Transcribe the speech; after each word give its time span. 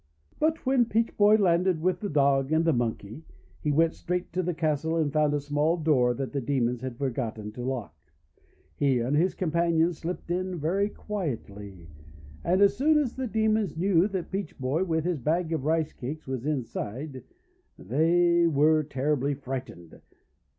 But 0.39 0.65
when 0.65 0.85
Peach 0.85 1.15
Boy 1.15 1.35
landed, 1.35 1.79
with 1.79 1.99
the 1.99 2.09
Dog 2.09 2.51
and 2.51 2.65
the 2.65 2.73
Monkey, 2.73 3.23
he 3.61 3.71
went 3.71 3.93
straight 3.93 4.33
to 4.33 4.41
the 4.41 4.51
castle 4.55 4.97
and 4.97 5.13
found 5.13 5.35
a 5.35 5.39
small 5.39 5.77
door 5.77 6.15
that 6.15 6.31
the 6.33 6.41
Demons 6.41 6.81
had 6.81 6.97
for 6.97 7.11
gotten 7.11 7.51
to 7.51 7.61
lock. 7.61 7.95
He 8.77 8.97
and 8.97 9.15
his 9.15 9.35
companions 9.35 9.99
slipped 9.99 10.31
in 10.31 10.57
very 10.57 10.89
quietly, 10.89 11.87
and 12.43 12.63
as 12.63 12.75
soon 12.75 12.97
as 12.97 13.15
the 13.15 13.27
Demons 13.27 13.77
knew 13.77 14.07
that 14.07 14.31
Peach 14.31 14.57
Boy, 14.57 14.83
with 14.85 15.05
his 15.05 15.19
bag 15.19 15.53
of 15.53 15.65
Rice 15.65 15.93
Cakes, 15.93 16.25
was 16.25 16.47
inside, 16.47 17.23
they 17.77 18.47
were 18.47 18.81
terribly 18.81 19.35
frightened. 19.35 20.01